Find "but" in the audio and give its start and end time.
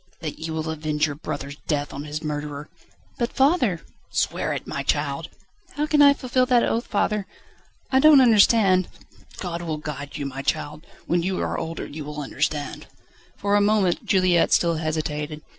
3.19-3.31